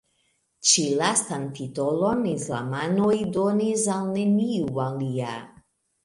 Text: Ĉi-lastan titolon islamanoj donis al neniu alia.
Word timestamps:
Ĉi-lastan 0.67 1.43
titolon 1.59 2.23
islamanoj 2.31 3.11
donis 3.35 3.83
al 3.97 4.09
neniu 4.15 4.81
alia. 4.85 5.35